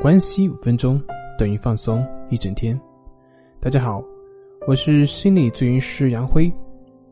[0.00, 0.98] 关系五分钟
[1.36, 2.80] 等于放松一整天。
[3.60, 4.02] 大家好，
[4.66, 6.50] 我是心理咨询师杨辉，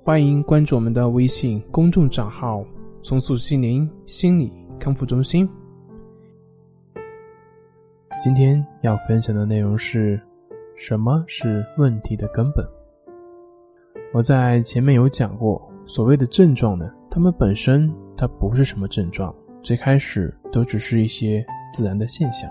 [0.02, 2.64] 欢迎关注我们的微信公众账号
[3.04, 5.46] “重塑心灵心理康复中心”。
[8.18, 10.18] 今天要分享的内容是：
[10.74, 12.66] 什么是问题的根本？
[14.14, 21.44] 我在前面有讲过，所谓的症状呢，它们本身它不是什么症状，最开始都只是一些
[21.74, 22.50] 自然的现象。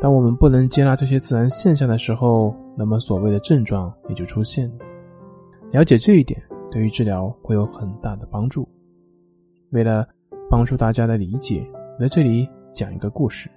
[0.00, 4.74] 当我们不能接纳这些自然现象的时候，那么所谓的症状也就出现了。
[5.72, 6.40] 了解这一点，
[6.70, 8.66] 对于治疗会有很大的帮助。
[9.70, 10.06] 为了
[10.48, 13.50] 帮助大家的理解，我在这里讲一个故事。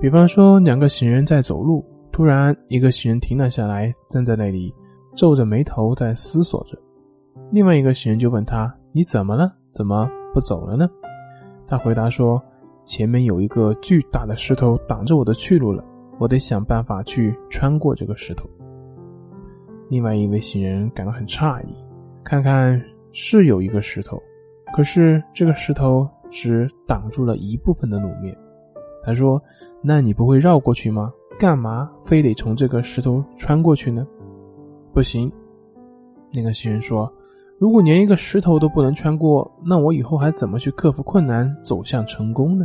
[0.00, 4.72] 比方说，两个行人在走路，突然一个行人停了下来，站在那里，
[5.16, 6.78] 皱着眉头在思索着。
[7.50, 9.52] 另外一个行人就问他：“你怎么了？
[9.72, 10.88] 怎么不走了呢？”
[11.66, 12.40] 他回答说。
[12.88, 15.84] 前面有一个巨大的石头挡着我的去路了，
[16.18, 18.48] 我得想办法去穿过这个石头。
[19.90, 21.76] 另外一位行人感到很诧异，
[22.24, 22.82] 看看
[23.12, 24.18] 是有一个石头，
[24.74, 28.34] 可是这个石头只挡住了一部分的路面。
[29.02, 29.40] 他说
[29.84, 31.12] ：“那你不会绕过去吗？
[31.38, 34.06] 干嘛非得从这个石头穿过去呢？”
[34.94, 35.30] 不行，
[36.32, 37.12] 那个行人说。
[37.58, 42.64] 如果连一个石头都不能穿过，那我以后还怎么去克服困难，走向成功呢？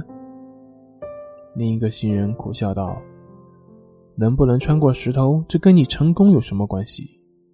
[1.56, 3.00] 另一个行人苦笑道
[4.18, 7.08] ：“能不能穿过石头，这跟你成功有什么关系？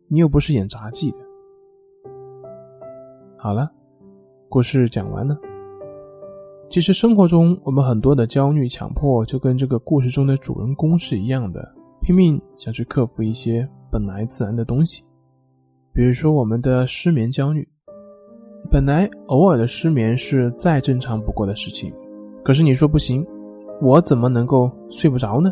[0.08, 1.18] 你又不是演杂技的。”
[3.36, 3.70] 好了，
[4.48, 5.38] 故事讲完了。
[6.70, 11.68] 其实生活中，我们很多的焦虑、强迫，就跟这个故事中的主人公是一样的，
[12.02, 15.04] 拼命想去克服一些本来自然的东西。
[15.92, 17.68] 比如说，我们的失眠焦虑，
[18.72, 21.92] 本来偶尔的失眠是再正常不过的事情，
[22.44, 23.26] 可是你说不行，
[23.82, 25.52] 我怎么能够睡不着呢？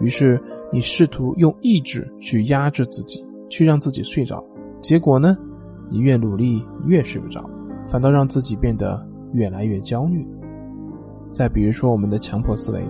[0.00, 0.40] 于是
[0.72, 4.42] 你试图用意志去压制自己，去让自己睡着，
[4.80, 5.36] 结果呢，
[5.90, 7.44] 你越努力越睡不着，
[7.90, 10.26] 反倒让自己变得越来越焦虑。
[11.32, 12.82] 再比如说，我们的强迫思维，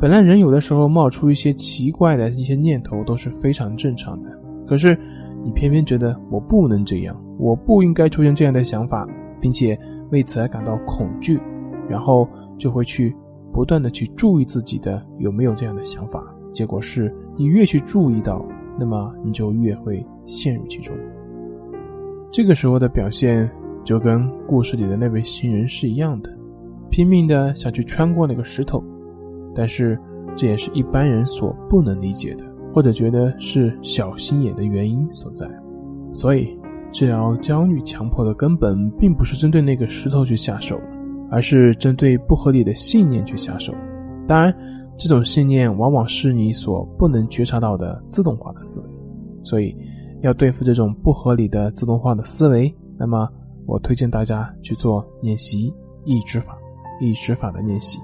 [0.00, 4.30] 本来人有的时候冒出一些奇怪的一些念头都是非常正常的，
[4.66, 4.98] 可是。
[5.44, 9.06] 你偏偏觉得我不能这样，我不应该出现这样的想法，
[9.40, 9.78] 并且
[10.10, 11.40] 为此而感到恐惧，
[11.88, 13.14] 然后就会去
[13.52, 16.24] 不断的去注意自己的有没有这样的想法。
[16.52, 18.44] 结果是你越去注意到，
[18.78, 20.94] 那么你就越会陷入其中。
[22.30, 23.50] 这个时候的表现
[23.84, 26.30] 就跟故事里的那位新人是一样的，
[26.90, 28.82] 拼命的想去穿过那个石头，
[29.54, 29.98] 但是
[30.34, 32.44] 这也是一般人所不能理解的。
[32.74, 35.48] 或者觉得是小心眼的原因所在，
[36.12, 36.54] 所以
[36.92, 40.78] 治疗焦虑、强迫的根本并不是针对那个石头去下手，
[41.30, 43.74] 而是针对不合理的信念去下手。
[44.26, 44.54] 当然，
[44.96, 48.86] 这种信念往往是你所不能觉察到的自动化的思维。
[49.44, 49.76] 所以，
[50.22, 53.28] 要对付这种不合理的自动化的思维，那么
[53.66, 55.72] 我推荐大家去做练习
[56.04, 56.58] 意志法、
[57.00, 58.00] 意识法的练习。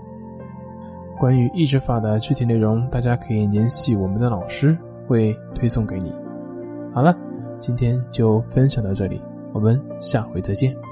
[1.19, 4.77] 关于意志法的具体内容，大家可以联系我们的老师，
[5.09, 6.12] 会推送给你。
[6.94, 7.16] 好了，
[7.60, 9.21] 今天就分享到这里，
[9.53, 10.91] 我们下回再见。